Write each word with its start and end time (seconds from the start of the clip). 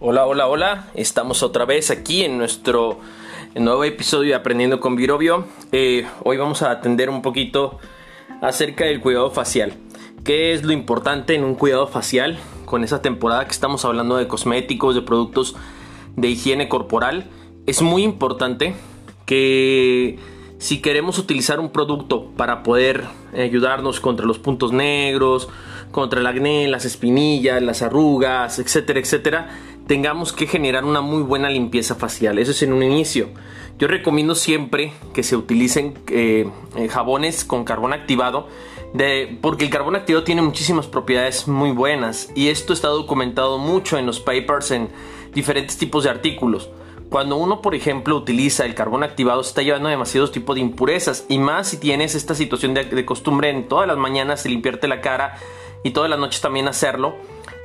Hola, 0.00 0.26
hola, 0.26 0.46
hola. 0.46 0.86
Estamos 0.94 1.42
otra 1.42 1.64
vez 1.64 1.90
aquí 1.90 2.22
en 2.22 2.38
nuestro 2.38 3.00
nuevo 3.56 3.82
episodio 3.82 4.28
de 4.28 4.34
Aprendiendo 4.36 4.78
con 4.78 4.94
Virobio. 4.94 5.44
Eh, 5.72 6.06
hoy 6.22 6.36
vamos 6.36 6.62
a 6.62 6.70
atender 6.70 7.10
un 7.10 7.20
poquito 7.20 7.80
acerca 8.40 8.84
del 8.84 9.00
cuidado 9.00 9.32
facial. 9.32 9.72
¿Qué 10.22 10.52
es 10.52 10.62
lo 10.62 10.70
importante 10.70 11.34
en 11.34 11.42
un 11.42 11.56
cuidado 11.56 11.88
facial? 11.88 12.38
Con 12.64 12.84
esa 12.84 13.02
temporada 13.02 13.44
que 13.46 13.50
estamos 13.50 13.84
hablando 13.84 14.16
de 14.16 14.28
cosméticos, 14.28 14.94
de 14.94 15.02
productos 15.02 15.56
de 16.14 16.28
higiene 16.28 16.68
corporal, 16.68 17.24
es 17.66 17.82
muy 17.82 18.04
importante 18.04 18.76
que 19.26 20.16
si 20.58 20.80
queremos 20.80 21.18
utilizar 21.18 21.58
un 21.58 21.70
producto 21.70 22.30
para 22.36 22.62
poder 22.62 23.04
ayudarnos 23.36 23.98
contra 23.98 24.26
los 24.26 24.38
puntos 24.38 24.70
negros, 24.72 25.48
contra 25.90 26.20
el 26.20 26.26
acné, 26.26 26.68
las 26.68 26.84
espinillas, 26.84 27.62
las 27.62 27.82
arrugas, 27.82 28.58
etcétera, 28.58 29.00
etcétera, 29.00 29.48
tengamos 29.88 30.34
que 30.34 30.46
generar 30.46 30.84
una 30.84 31.00
muy 31.00 31.22
buena 31.22 31.48
limpieza 31.48 31.94
facial. 31.96 32.38
Eso 32.38 32.52
es 32.52 32.62
en 32.62 32.72
un 32.72 32.82
inicio. 32.82 33.30
Yo 33.78 33.88
recomiendo 33.88 34.34
siempre 34.34 34.92
que 35.14 35.22
se 35.22 35.34
utilicen 35.34 35.98
eh, 36.08 36.48
eh, 36.76 36.88
jabones 36.88 37.44
con 37.44 37.64
carbón 37.64 37.94
activado, 37.94 38.48
de, 38.92 39.38
porque 39.40 39.64
el 39.64 39.70
carbón 39.70 39.96
activado 39.96 40.24
tiene 40.24 40.42
muchísimas 40.42 40.86
propiedades 40.86 41.48
muy 41.48 41.70
buenas 41.70 42.30
y 42.34 42.48
esto 42.48 42.72
está 42.72 42.88
documentado 42.88 43.58
mucho 43.58 43.98
en 43.98 44.06
los 44.06 44.20
papers, 44.20 44.70
en 44.72 44.88
diferentes 45.32 45.78
tipos 45.78 46.04
de 46.04 46.10
artículos. 46.10 46.68
Cuando 47.08 47.36
uno, 47.36 47.62
por 47.62 47.74
ejemplo, 47.74 48.14
utiliza 48.14 48.66
el 48.66 48.74
carbón 48.74 49.02
activado, 49.02 49.42
se 49.42 49.50
está 49.50 49.62
llevando 49.62 49.88
demasiados 49.88 50.32
tipos 50.32 50.54
de 50.56 50.60
impurezas. 50.60 51.24
Y 51.30 51.38
más 51.38 51.68
si 51.68 51.78
tienes 51.78 52.14
esta 52.14 52.34
situación 52.34 52.74
de, 52.74 52.84
de 52.84 53.06
costumbre 53.06 53.48
en 53.48 53.66
todas 53.66 53.88
las 53.88 53.96
mañanas 53.96 54.44
de 54.44 54.50
limpiarte 54.50 54.86
la 54.86 55.00
cara 55.00 55.38
y 55.82 55.92
todas 55.92 56.10
las 56.10 56.18
noches 56.18 56.42
también 56.42 56.68
hacerlo 56.68 57.14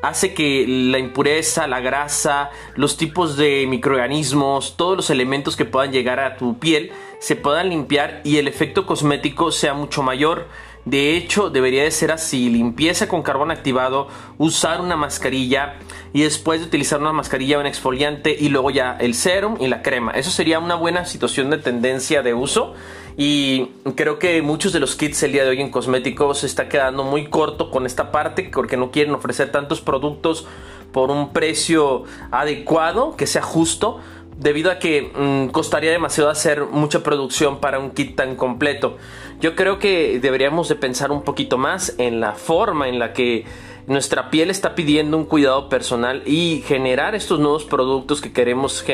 hace 0.03 0.33
que 0.33 0.65
la 0.67 0.99
impureza, 0.99 1.65
la 1.65 1.79
grasa, 1.79 2.51
los 2.75 2.97
tipos 2.97 3.37
de 3.37 3.65
microorganismos, 3.67 4.75
todos 4.75 4.97
los 4.97 5.09
elementos 5.09 5.55
que 5.55 5.63
puedan 5.63 5.93
llegar 5.93 6.19
a 6.19 6.35
tu 6.35 6.59
piel 6.59 6.91
se 7.19 7.37
puedan 7.37 7.69
limpiar 7.69 8.19
y 8.25 8.35
el 8.35 8.49
efecto 8.49 8.85
cosmético 8.85 9.49
sea 9.53 9.73
mucho 9.73 10.03
mayor. 10.03 10.49
De 10.83 11.15
hecho, 11.15 11.49
debería 11.49 11.83
de 11.83 11.91
ser 11.91 12.11
así, 12.11 12.49
limpieza 12.49 13.07
con 13.07 13.21
carbón 13.21 13.49
activado, 13.49 14.09
usar 14.37 14.81
una 14.81 14.97
mascarilla 14.97 15.75
y 16.11 16.23
después 16.23 16.59
de 16.59 16.67
utilizar 16.67 16.99
una 16.99 17.13
mascarilla 17.13 17.57
un 17.57 17.65
exfoliante 17.65 18.35
y 18.37 18.49
luego 18.49 18.71
ya 18.71 18.97
el 18.99 19.13
serum 19.13 19.55
y 19.61 19.67
la 19.67 19.81
crema. 19.81 20.11
Eso 20.11 20.31
sería 20.31 20.59
una 20.59 20.75
buena 20.75 21.05
situación 21.05 21.49
de 21.49 21.59
tendencia 21.59 22.21
de 22.23 22.33
uso 22.33 22.73
y 23.17 23.69
creo 23.95 24.19
que 24.19 24.41
muchos 24.41 24.73
de 24.73 24.79
los 24.79 24.95
kits 24.95 25.23
el 25.23 25.33
día 25.33 25.43
de 25.43 25.51
hoy 25.51 25.61
en 25.61 25.69
cosméticos 25.69 26.39
se 26.39 26.47
está 26.47 26.67
quedando 26.67 27.03
muy 27.03 27.27
corto 27.27 27.69
con 27.69 27.85
esta 27.85 28.11
parte 28.11 28.49
porque 28.51 28.77
no 28.77 28.91
quieren 28.91 29.13
ofrecer 29.13 29.51
tantos 29.51 29.81
productos 29.81 30.47
por 30.91 31.11
un 31.11 31.33
precio 31.33 32.03
adecuado, 32.31 33.15
que 33.15 33.27
sea 33.27 33.41
justo 33.41 33.99
debido 34.37 34.71
a 34.71 34.79
que 34.79 35.11
mm, 35.13 35.51
costaría 35.51 35.91
demasiado 35.91 36.29
hacer 36.29 36.65
mucha 36.65 37.03
producción 37.03 37.59
para 37.59 37.79
un 37.79 37.91
kit 37.91 38.15
tan 38.15 38.35
completo. 38.35 38.97
Yo 39.39 39.55
creo 39.55 39.79
que 39.79 40.19
deberíamos 40.19 40.69
de 40.69 40.75
pensar 40.75 41.11
un 41.11 41.23
poquito 41.23 41.57
más 41.57 41.95
en 41.97 42.19
la 42.19 42.33
forma 42.33 42.87
en 42.87 42.99
la 42.99 43.13
que 43.13 43.45
nuestra 43.85 44.29
piel 44.29 44.49
está 44.49 44.75
pidiendo 44.75 45.17
un 45.17 45.25
cuidado 45.25 45.67
personal 45.69 46.23
y 46.25 46.63
generar 46.65 47.15
estos 47.15 47.39
nuevos 47.39 47.65
productos 47.65 48.21
que 48.21 48.31
queremos 48.31 48.85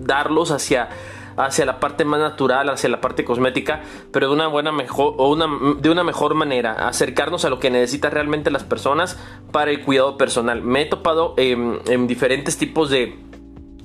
darlos 0.00 0.50
hacia 0.50 0.88
hacia 1.38 1.64
la 1.64 1.80
parte 1.80 2.04
más 2.04 2.20
natural, 2.20 2.68
hacia 2.68 2.88
la 2.88 3.00
parte 3.00 3.24
cosmética, 3.24 3.82
pero 4.12 4.28
de 4.28 4.34
una 4.34 4.48
buena 4.48 4.72
mejor 4.72 5.14
o 5.16 5.30
una, 5.30 5.46
de 5.78 5.90
una 5.90 6.04
mejor 6.04 6.34
manera, 6.34 6.88
acercarnos 6.88 7.44
a 7.44 7.50
lo 7.50 7.58
que 7.58 7.70
necesitan 7.70 8.12
realmente 8.12 8.50
las 8.50 8.64
personas 8.64 9.18
para 9.52 9.70
el 9.70 9.82
cuidado 9.82 10.18
personal. 10.18 10.62
Me 10.62 10.82
he 10.82 10.86
topado 10.86 11.34
en 11.36 12.06
diferentes 12.06 12.58
tipos 12.58 12.90
de, 12.90 13.16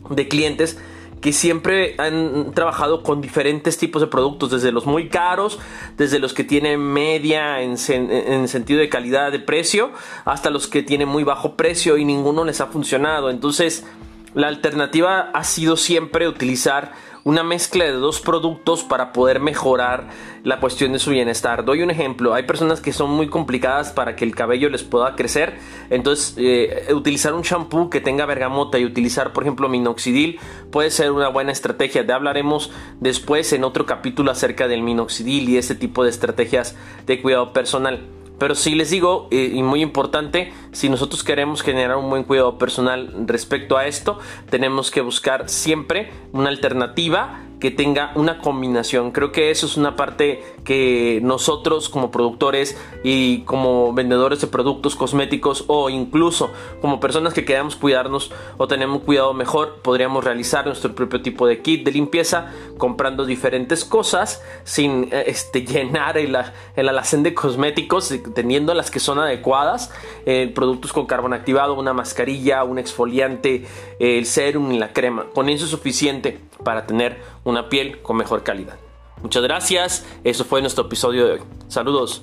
de 0.10 0.28
clientes 0.28 0.80
que 1.24 1.32
siempre 1.32 1.96
han 2.00 2.52
trabajado 2.54 3.02
con 3.02 3.22
diferentes 3.22 3.78
tipos 3.78 4.02
de 4.02 4.10
productos, 4.10 4.52
desde 4.52 4.74
los 4.74 4.86
muy 4.86 5.08
caros, 5.08 5.58
desde 5.96 6.20
los 6.20 6.34
que 6.34 6.44
tienen 6.44 6.82
media 6.82 7.62
en, 7.62 7.78
sentido 7.78 8.82
de 8.82 8.90
calidad 8.90 9.32
de 9.32 9.40
precio, 9.40 9.92
hasta 10.26 10.50
los 10.50 10.68
que 10.68 10.84
tienen 10.84 11.08
muy 11.08 11.24
bajo 11.24 11.56
precio 11.56 11.96
y 11.96 12.04
ninguno 12.04 12.44
les 12.44 12.60
ha 12.60 12.68
funcionado. 12.68 13.30
Entonces, 13.30 13.86
la 14.34 14.48
alternativa 14.48 15.32
ha 15.34 15.44
sido 15.44 15.78
siempre 15.78 16.28
utilizar 16.28 16.92
una 17.24 17.44
mezcla 17.44 17.86
de 17.86 17.92
dos 17.92 18.20
productos 18.20 18.84
para 18.84 19.14
poder 19.14 19.40
mejorar 19.40 20.10
la 20.44 20.60
cuestión 20.60 20.92
de 20.92 21.00
su 21.00 21.12
bienestar. 21.12 21.64
Doy 21.64 21.82
un 21.82 21.90
ejemplo, 21.90 22.34
hay 22.34 22.44
personas 22.44 22.82
que 22.82 22.92
son 22.92 23.12
muy 23.12 23.30
complicadas 23.30 23.92
para 23.92 24.16
que 24.16 24.26
el 24.26 24.36
cabello 24.36 24.70
les 24.70 24.84
pueda 24.84 25.16
crecer, 25.16 25.58
entonces 25.90 26.36
eh, 26.38 26.88
utilizar 26.94 27.34
un 27.34 27.44
shampoo 27.44 27.90
que 27.90 28.02
tenga 28.02 28.26
bergamota 28.26 28.78
y 28.78 28.86
utilizar 28.86 29.32
por 29.32 29.44
ejemplo 29.44 29.70
minoxidil 29.70 30.40
puede 30.72 30.92
ser 30.92 31.12
una 31.12 31.30
buena 31.30 31.52
estrategia. 31.52 32.04
De 32.04 32.14
hablaremos 32.14 32.72
después 33.00 33.54
en 33.54 33.64
otro 33.64 33.86
capítulo 33.86 34.32
acerca 34.32 34.68
del 34.68 34.82
minoxidil 34.82 35.48
y 35.50 35.58
este 35.58 35.76
tipo 35.76 36.04
de 36.04 36.10
estrategias 36.10 36.76
de 37.06 37.22
cuidado 37.22 37.54
personal. 37.54 38.02
Pero 38.40 38.56
sí 38.56 38.76
les 38.76 38.90
digo, 38.90 39.28
eh, 39.32 39.52
y 39.54 39.64
muy 39.64 39.82
importante, 39.82 40.52
si 40.72 40.90
nosotros 40.90 41.24
queremos 41.24 41.62
generar 41.62 41.98
un 41.98 42.10
buen 42.10 42.24
cuidado 42.24 42.58
personal 42.58 43.14
respecto 43.28 43.78
a 43.78 43.88
esto, 43.88 44.20
tenemos 44.50 44.92
que 44.92 45.02
buscar 45.02 45.50
siempre 45.50 46.12
una 46.32 46.50
alternativa 46.50 47.42
que 47.64 47.72
tenga 47.72 48.12
una 48.16 48.40
combinación. 48.40 49.12
Creo 49.12 49.32
que 49.32 49.50
eso 49.50 49.68
es 49.68 49.78
una 49.78 49.96
parte 49.96 50.44
que 50.66 51.22
nosotros 51.24 51.88
como 51.88 52.12
productores 52.12 52.78
y 53.06 53.44
como 53.44 53.94
vendedores 53.94 54.42
de 54.42 54.48
productos 54.48 54.98
cosméticos 54.98 55.64
o 55.68 55.90
incluso 55.90 56.52
como 56.82 57.00
personas 57.00 57.34
que 57.34 57.46
queramos 57.46 57.78
cuidarnos 57.78 58.34
o 58.58 58.68
tenemos 58.68 59.04
cuidado 59.04 59.34
mejor, 59.34 59.80
podríamos 59.82 60.26
realizar 60.26 60.66
nuestro 60.66 60.94
propio 60.94 61.22
tipo 61.22 61.48
de 61.48 61.62
kit 61.62 61.86
de 61.86 61.94
limpieza 61.94 62.52
comprando 62.78 63.26
diferentes 63.26 63.86
cosas 63.86 64.44
sin 64.66 65.06
eh, 65.14 65.24
este, 65.28 65.62
llenar 65.66 66.18
el, 66.18 66.38
el 66.76 66.90
alacén 66.90 67.24
de 67.24 67.34
cosméticos, 67.34 68.14
teniendo 68.36 68.74
las 68.74 68.92
que 68.92 69.00
son 69.00 69.20
adecuadas, 69.20 69.90
eh, 70.26 70.52
productos 70.54 70.92
con 70.92 71.06
carbón 71.06 71.32
activado, 71.32 71.76
una 71.76 71.94
mascarilla, 71.94 72.66
un 72.66 72.78
exfoliante, 72.78 73.66
el 74.00 74.26
serum 74.26 74.70
y 74.74 74.80
la 74.80 74.92
crema. 74.92 75.28
Con 75.34 75.48
eso 75.48 75.64
es 75.64 75.72
suficiente 75.72 76.40
para 76.64 76.86
tener 76.86 77.22
una 77.44 77.70
piel 77.70 78.02
con 78.02 78.18
mejor 78.18 78.44
calidad. 78.44 78.78
Muchas 79.22 79.44
gracias, 79.44 80.06
eso 80.24 80.44
fue 80.44 80.62
nuestro 80.62 80.86
episodio 80.86 81.26
de 81.26 81.32
hoy. 81.34 81.42
Saludos. 81.68 82.22